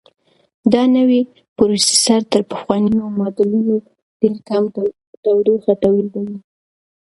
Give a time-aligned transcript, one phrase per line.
[0.73, 1.21] دا نوی
[1.57, 3.75] پروسیسر تر پخوانیو ماډلونو
[4.19, 4.63] ډېر کم
[5.23, 6.37] تودوخه تولیدوي.